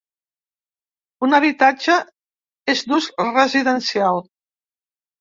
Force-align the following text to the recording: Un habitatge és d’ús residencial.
Un 1.27 1.39
habitatge 1.41 1.99
és 2.75 2.85
d’ús 2.91 3.13
residencial. 3.31 4.23